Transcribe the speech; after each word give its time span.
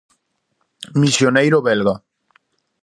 Misioneiro 1.01 1.61
belga. 1.67 1.95